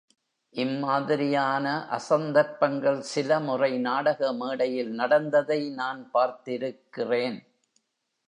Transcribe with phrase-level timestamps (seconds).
[0.55, 1.65] இம் மாதிரியான
[1.89, 7.39] அசந்தர்ப்பங்கள் சில முறை நாடக மேடையில் நடந்ததை நான் பார்த்திருக்கிறேன்.